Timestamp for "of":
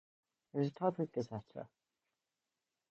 0.97-1.11